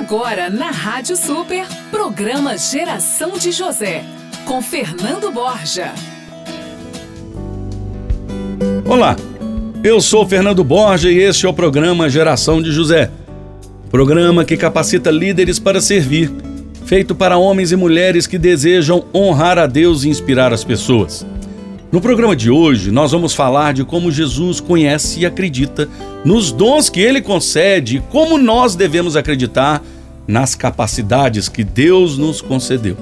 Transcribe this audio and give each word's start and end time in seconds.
Agora 0.00 0.48
na 0.48 0.70
Rádio 0.70 1.14
Super, 1.14 1.66
programa 1.90 2.56
Geração 2.56 3.32
de 3.36 3.52
José, 3.52 4.02
com 4.46 4.62
Fernando 4.62 5.30
Borja. 5.30 5.92
Olá, 8.86 9.14
eu 9.84 10.00
sou 10.00 10.26
Fernando 10.26 10.64
Borja 10.64 11.10
e 11.10 11.18
este 11.18 11.44
é 11.44 11.48
o 11.50 11.52
programa 11.52 12.08
Geração 12.08 12.62
de 12.62 12.72
José. 12.72 13.10
Programa 13.90 14.42
que 14.42 14.56
capacita 14.56 15.10
líderes 15.10 15.58
para 15.58 15.82
servir, 15.82 16.32
feito 16.86 17.14
para 17.14 17.36
homens 17.36 17.70
e 17.70 17.76
mulheres 17.76 18.26
que 18.26 18.38
desejam 18.38 19.04
honrar 19.14 19.58
a 19.58 19.66
Deus 19.66 20.04
e 20.04 20.08
inspirar 20.08 20.50
as 20.50 20.64
pessoas. 20.64 21.26
No 21.92 22.00
programa 22.00 22.36
de 22.36 22.48
hoje, 22.48 22.92
nós 22.92 23.10
vamos 23.10 23.34
falar 23.34 23.74
de 23.74 23.84
como 23.84 24.12
Jesus 24.12 24.60
conhece 24.60 25.20
e 25.20 25.26
acredita 25.26 25.88
nos 26.24 26.52
dons 26.52 26.88
que 26.88 27.00
ele 27.00 27.20
concede 27.20 27.96
e 27.96 28.00
como 28.00 28.38
nós 28.38 28.76
devemos 28.76 29.16
acreditar 29.16 29.82
nas 30.24 30.54
capacidades 30.54 31.48
que 31.48 31.64
Deus 31.64 32.16
nos 32.16 32.40
concedeu. 32.40 32.96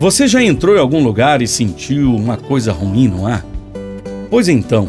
Você 0.00 0.26
já 0.26 0.42
entrou 0.42 0.74
em 0.74 0.80
algum 0.80 1.00
lugar 1.00 1.40
e 1.40 1.46
sentiu 1.46 2.12
uma 2.12 2.36
coisa 2.36 2.72
ruim 2.72 3.06
no 3.06 3.24
ar? 3.24 3.46
Pois 4.28 4.48
então, 4.48 4.88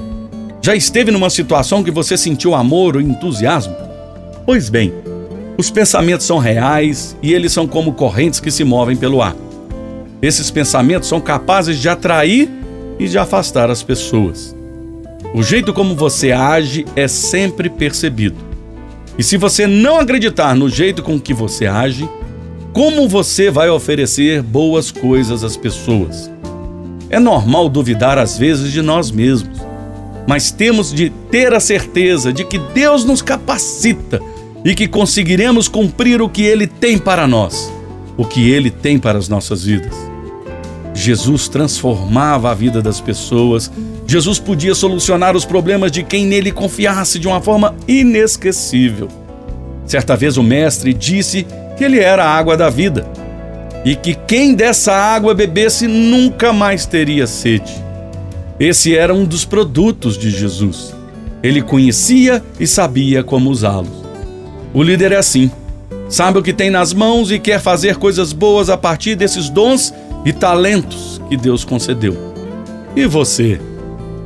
já 0.60 0.76
esteve 0.76 1.12
numa 1.12 1.30
situação 1.30 1.84
que 1.84 1.92
você 1.92 2.18
sentiu 2.18 2.56
amor 2.56 2.96
ou 2.96 3.02
entusiasmo? 3.02 3.76
Pois 4.44 4.70
bem, 4.70 4.92
os 5.56 5.70
pensamentos 5.70 6.26
são 6.26 6.40
reais 6.40 7.16
e 7.22 7.32
eles 7.32 7.52
são 7.52 7.68
como 7.68 7.94
correntes 7.94 8.40
que 8.40 8.50
se 8.50 8.64
movem 8.64 8.98
pelo 8.98 9.22
ar. 9.22 9.36
Esses 10.20 10.50
pensamentos 10.50 11.08
são 11.08 11.22
capazes 11.22 11.78
de 11.80 11.88
atrair 11.88 12.57
e 13.00 13.08
de 13.08 13.18
afastar 13.18 13.70
as 13.70 13.84
pessoas. 13.84 14.56
O 15.34 15.44
jeito 15.44 15.74
como 15.74 15.96
você 15.96 16.32
age 16.32 16.86
é 16.96 17.08
sempre 17.08 17.70
percebido. 17.70 18.38
E 19.18 19.24
se 19.24 19.38
você 19.38 19.66
não 19.68 20.00
acreditar 20.00 20.56
no 20.56 20.70
jeito 20.70 21.02
com 21.02 21.20
que 21.20 21.34
você 21.34 21.66
age, 21.66 22.08
como 22.74 23.08
você 23.08 23.50
vai 23.50 23.70
oferecer 23.70 24.42
boas 24.42 24.92
coisas 24.92 25.44
às 25.44 25.58
pessoas? 25.58 26.30
É 27.10 27.20
normal 27.20 27.70
duvidar 27.70 28.18
às 28.18 28.38
vezes 28.38 28.72
de 28.72 28.82
nós 28.82 29.10
mesmos, 29.10 29.60
mas 30.28 30.52
temos 30.52 30.94
de 30.94 31.10
ter 31.32 31.54
a 31.54 31.60
certeza 31.60 32.32
de 32.32 32.44
que 32.44 32.60
Deus 32.60 33.06
nos 33.06 33.22
capacita 33.22 34.22
e 34.64 34.76
que 34.76 34.88
conseguiremos 34.88 35.68
cumprir 35.68 36.22
o 36.22 36.30
que 36.30 36.44
Ele 36.44 36.68
tem 36.68 36.98
para 36.98 37.26
nós, 37.26 37.72
o 38.18 38.26
que 38.26 38.52
Ele 38.52 38.70
tem 38.70 39.00
para 39.00 39.18
as 39.18 39.30
nossas 39.30 39.64
vidas. 39.64 39.96
Jesus 40.98 41.48
transformava 41.48 42.50
a 42.50 42.56
vida 42.56 42.82
das 42.82 43.00
pessoas. 43.00 43.72
Jesus 44.08 44.40
podia 44.40 44.74
solucionar 44.74 45.36
os 45.36 45.46
problemas 45.46 45.92
de 45.92 46.02
quem 46.02 46.26
nele 46.26 46.52
confiasse 46.52 47.20
de 47.20 47.28
uma 47.28 47.40
forma 47.40 47.76
inesquecível. 47.88 49.08
Certa 49.86 50.18
vez 50.18 50.38
o 50.38 50.44
Mestre 50.44 50.96
disse 50.96 51.46
que 51.78 51.84
ele 51.84 52.00
era 52.00 52.26
a 52.26 52.36
água 52.36 52.58
da 52.58 52.68
vida 52.68 53.06
e 53.86 53.96
que 53.96 54.16
quem 54.16 54.56
dessa 54.56 54.92
água 54.92 55.36
bebesse 55.36 55.88
nunca 55.88 56.52
mais 56.52 56.88
teria 56.88 57.28
sede. 57.28 57.72
Esse 58.60 58.98
era 58.98 59.14
um 59.14 59.24
dos 59.24 59.46
produtos 59.46 60.18
de 60.18 60.32
Jesus. 60.32 60.96
Ele 61.44 61.62
conhecia 61.62 62.44
e 62.60 62.66
sabia 62.66 63.24
como 63.24 63.52
usá-los. 63.52 64.04
O 64.74 64.82
líder 64.82 65.12
é 65.12 65.18
assim: 65.18 65.52
sabe 66.10 66.40
o 66.40 66.44
que 66.44 66.54
tem 66.54 66.72
nas 66.72 66.92
mãos 66.92 67.30
e 67.30 67.38
quer 67.38 67.62
fazer 67.62 67.98
coisas 67.98 68.34
boas 68.34 68.68
a 68.68 68.76
partir 68.76 69.16
desses 69.16 69.48
dons 69.48 69.94
e 70.26 70.34
talentos 70.34 71.22
que 71.30 71.38
Deus 71.38 71.64
concedeu. 71.64 72.16
E 72.96 73.06
você? 73.06 73.60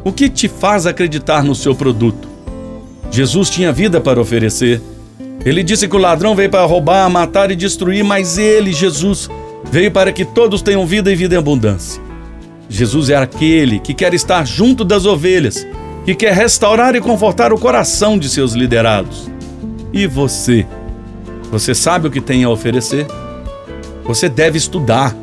O 0.03 0.11
que 0.11 0.29
te 0.29 0.47
faz 0.47 0.85
acreditar 0.85 1.43
no 1.43 1.53
seu 1.53 1.75
produto? 1.75 2.27
Jesus 3.11 3.49
tinha 3.49 3.71
vida 3.71 3.99
para 3.99 4.19
oferecer. 4.19 4.81
Ele 5.45 5.63
disse 5.63 5.87
que 5.87 5.95
o 5.95 5.99
ladrão 5.99 6.35
veio 6.35 6.49
para 6.49 6.65
roubar, 6.65 7.09
matar 7.09 7.51
e 7.51 7.55
destruir, 7.55 8.03
mas 8.03 8.37
ele, 8.37 8.71
Jesus, 8.71 9.29
veio 9.69 9.91
para 9.91 10.11
que 10.11 10.23
todos 10.23 10.61
tenham 10.61 10.85
vida 10.85 11.11
e 11.11 11.15
vida 11.15 11.35
em 11.35 11.37
abundância. 11.37 12.01
Jesus 12.69 13.09
é 13.09 13.17
aquele 13.17 13.79
que 13.79 13.93
quer 13.93 14.13
estar 14.13 14.45
junto 14.47 14.85
das 14.85 15.05
ovelhas, 15.05 15.67
que 16.05 16.15
quer 16.15 16.33
restaurar 16.33 16.95
e 16.95 17.01
confortar 17.01 17.51
o 17.51 17.59
coração 17.59 18.17
de 18.17 18.29
seus 18.29 18.53
liderados. 18.53 19.29
E 19.91 20.07
você? 20.07 20.65
Você 21.51 21.75
sabe 21.75 22.07
o 22.07 22.11
que 22.11 22.21
tem 22.21 22.45
a 22.45 22.49
oferecer? 22.49 23.05
Você 24.05 24.29
deve 24.29 24.57
estudar, 24.57 25.13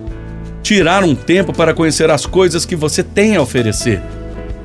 tirar 0.68 1.02
um 1.02 1.14
tempo 1.14 1.50
para 1.50 1.72
conhecer 1.72 2.10
as 2.10 2.26
coisas 2.26 2.66
que 2.66 2.76
você 2.76 3.02
tem 3.02 3.36
a 3.36 3.40
oferecer. 3.40 4.02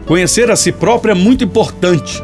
Conhecer 0.05 0.51
a 0.51 0.55
si 0.57 0.69
próprio 0.69 1.13
é 1.13 1.15
muito 1.15 1.45
importante. 1.45 2.21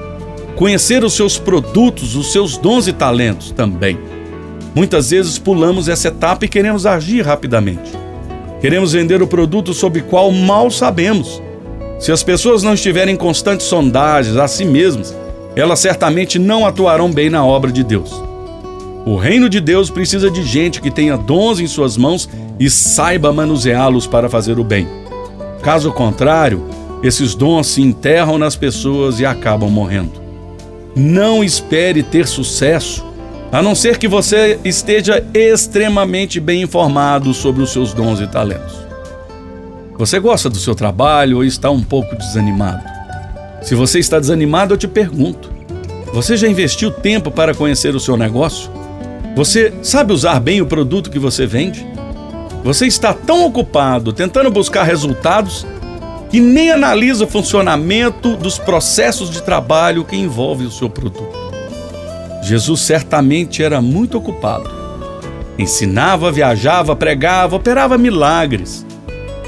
Conhecer 0.57 1.01
os 1.01 1.13
seus 1.13 1.37
produtos, 1.39 2.13
os 2.13 2.33
seus 2.33 2.57
dons 2.57 2.89
e 2.89 2.91
talentos 2.91 3.51
também. 3.51 3.97
Muitas 4.75 5.11
vezes 5.11 5.39
pulamos 5.39 5.87
essa 5.87 6.09
etapa 6.09 6.43
e 6.43 6.49
queremos 6.49 6.85
agir 6.85 7.21
rapidamente. 7.21 7.89
Queremos 8.59 8.91
vender 8.91 9.21
o 9.21 9.27
produto 9.27 9.73
sobre 9.73 10.01
o 10.01 10.03
qual 10.03 10.29
mal 10.29 10.69
sabemos. 10.69 11.41
Se 12.01 12.11
as 12.11 12.21
pessoas 12.21 12.61
não 12.61 12.73
estiverem 12.73 13.13
em 13.13 13.17
constantes 13.17 13.65
sondagens 13.65 14.35
a 14.35 14.49
si 14.49 14.65
mesmas, 14.65 15.15
elas 15.55 15.79
certamente 15.79 16.37
não 16.37 16.67
atuarão 16.67 17.09
bem 17.09 17.29
na 17.29 17.45
obra 17.45 17.71
de 17.71 17.85
Deus. 17.85 18.28
O 19.05 19.15
reino 19.15 19.49
de 19.49 19.59
Deus 19.59 19.89
precisa 19.89 20.29
de 20.29 20.43
gente 20.43 20.81
que 20.81 20.91
tenha 20.91 21.17
dons 21.17 21.59
em 21.59 21.67
suas 21.67 21.97
mãos 21.97 22.29
e 22.59 22.69
saiba 22.69 23.31
manuseá-los 23.31 24.05
para 24.05 24.29
fazer 24.29 24.59
o 24.59 24.63
bem. 24.63 24.87
Caso 25.61 25.91
contrário, 25.91 26.65
esses 27.01 27.33
dons 27.33 27.67
se 27.67 27.81
enterram 27.81 28.37
nas 28.37 28.55
pessoas 28.55 29.19
e 29.19 29.25
acabam 29.25 29.69
morrendo. 29.69 30.21
Não 30.95 31.43
espere 31.43 32.03
ter 32.03 32.27
sucesso, 32.27 33.05
a 33.51 33.61
não 33.61 33.73
ser 33.73 33.97
que 33.97 34.07
você 34.07 34.59
esteja 34.63 35.25
extremamente 35.33 36.39
bem 36.39 36.61
informado 36.61 37.33
sobre 37.33 37.63
os 37.63 37.71
seus 37.71 37.93
dons 37.93 38.19
e 38.19 38.27
talentos. 38.27 38.77
Você 39.97 40.19
gosta 40.19 40.49
do 40.49 40.57
seu 40.57 40.75
trabalho 40.75 41.37
ou 41.37 41.43
está 41.43 41.69
um 41.69 41.81
pouco 41.81 42.15
desanimado? 42.15 42.83
Se 43.61 43.75
você 43.75 43.99
está 43.99 44.19
desanimado, 44.19 44.73
eu 44.73 44.77
te 44.77 44.87
pergunto: 44.87 45.51
você 46.13 46.37
já 46.37 46.47
investiu 46.47 46.91
tempo 46.91 47.31
para 47.31 47.53
conhecer 47.53 47.95
o 47.95 47.99
seu 47.99 48.15
negócio? 48.15 48.78
Você 49.35 49.73
sabe 49.83 50.11
usar 50.11 50.39
bem 50.39 50.61
o 50.61 50.65
produto 50.65 51.09
que 51.09 51.19
você 51.19 51.45
vende? 51.45 51.85
Você 52.63 52.87
está 52.87 53.13
tão 53.13 53.45
ocupado 53.45 54.11
tentando 54.11 54.51
buscar 54.51 54.83
resultados 54.83 55.65
que 56.29 56.39
nem 56.39 56.71
analisa 56.71 57.23
o 57.23 57.27
funcionamento 57.27 58.35
dos 58.35 58.59
processos 58.59 59.29
de 59.29 59.41
trabalho 59.41 60.03
que 60.03 60.15
envolvem 60.15 60.67
o 60.67 60.71
seu 60.71 60.89
produto. 60.89 61.37
Jesus 62.43 62.81
certamente 62.81 63.63
era 63.63 63.81
muito 63.81 64.17
ocupado. 64.17 64.69
Ensinava, 65.57 66.31
viajava, 66.31 66.95
pregava, 66.95 67.55
operava 67.55 67.97
milagres, 67.97 68.85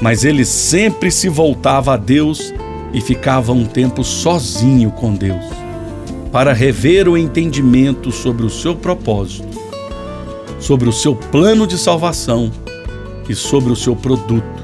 mas 0.00 0.24
ele 0.24 0.44
sempre 0.44 1.10
se 1.10 1.28
voltava 1.28 1.94
a 1.94 1.96
Deus 1.96 2.52
e 2.92 3.00
ficava 3.00 3.52
um 3.52 3.64
tempo 3.64 4.04
sozinho 4.04 4.90
com 4.90 5.14
Deus, 5.14 5.44
para 6.30 6.52
rever 6.52 7.08
o 7.08 7.16
entendimento 7.16 8.10
sobre 8.10 8.44
o 8.44 8.50
seu 8.50 8.74
propósito, 8.74 9.48
sobre 10.62 10.88
o 10.88 10.92
seu 10.92 11.14
plano 11.16 11.66
de 11.66 11.76
salvação 11.76 12.52
e 13.28 13.34
sobre 13.34 13.72
o 13.72 13.76
seu 13.76 13.96
produto, 13.96 14.62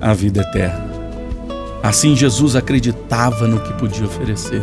a 0.00 0.14
vida 0.14 0.40
eterna. 0.40 0.86
Assim, 1.82 2.16
Jesus 2.16 2.56
acreditava 2.56 3.46
no 3.46 3.60
que 3.60 3.72
podia 3.74 4.06
oferecer. 4.06 4.62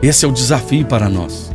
Esse 0.00 0.24
é 0.24 0.28
o 0.28 0.32
desafio 0.32 0.86
para 0.86 1.08
nós. 1.08 1.50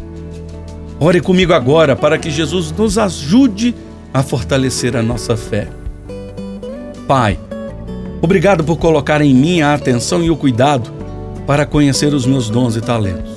Ore 0.99 1.21
comigo 1.21 1.53
agora 1.53 1.95
para 1.95 2.17
que 2.17 2.29
Jesus 2.29 2.69
nos 2.71 2.97
ajude 2.97 3.73
a 4.13 4.21
fortalecer 4.21 4.95
a 4.97 5.01
nossa 5.01 5.37
fé. 5.37 5.69
Pai, 7.07 7.39
obrigado 8.21 8.61
por 8.61 8.75
colocar 8.75 9.21
em 9.21 9.33
mim 9.33 9.61
a 9.61 9.73
atenção 9.73 10.21
e 10.21 10.29
o 10.29 10.35
cuidado 10.35 10.91
para 11.47 11.65
conhecer 11.65 12.13
os 12.13 12.25
meus 12.25 12.49
dons 12.49 12.75
e 12.75 12.81
talentos. 12.81 13.31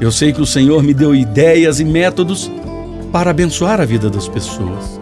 Eu 0.00 0.10
sei 0.10 0.32
que 0.32 0.42
o 0.42 0.46
Senhor 0.46 0.82
me 0.82 0.92
deu 0.92 1.14
ideias 1.14 1.78
e 1.78 1.84
métodos 1.84 2.50
para 3.12 3.30
abençoar 3.30 3.80
a 3.80 3.84
vida 3.84 4.10
das 4.10 4.28
pessoas 4.28 5.00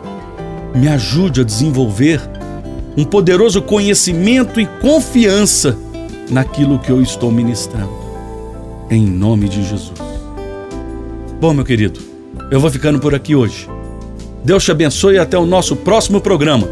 me 0.75 0.89
ajude 0.89 1.41
a 1.41 1.45
desenvolver 1.45 2.21
um 2.97 3.05
poderoso 3.05 3.63
conhecimento 3.63 4.61
e 4.61 4.67
confiança 4.67 5.79
naquilo 6.31 6.79
que 6.79 6.91
eu 6.91 7.01
estou 7.01 7.31
ministrando. 7.31 7.93
Em 8.91 9.07
nome 9.07 9.49
de 9.49 9.63
Jesus. 9.63 9.93
Bom, 11.41 11.55
meu 11.55 11.65
querido, 11.65 12.01
eu 12.51 12.61
vou 12.61 12.71
ficando 12.71 12.99
por 12.99 13.15
aqui 13.15 13.35
hoje. 13.35 13.69
Deus 14.45 14.65
te 14.65 14.71
abençoe 14.71 15.15
e 15.15 15.19
até 15.19 15.39
o 15.39 15.47
nosso 15.47 15.77
próximo 15.77 16.21
programa. 16.21 16.69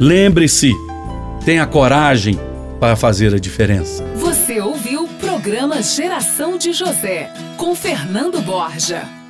Lembre-se, 0.00 0.72
tenha 1.44 1.66
coragem 1.66 2.38
para 2.80 2.96
fazer 2.96 3.34
a 3.34 3.38
diferença. 3.38 4.04
Você 4.16 4.60
ouviu 4.60 5.04
o 5.04 5.08
programa 5.08 5.80
Geração 5.82 6.58
de 6.58 6.72
José 6.72 7.30
com 7.56 7.74
Fernando 7.74 8.40
Borja. 8.40 9.21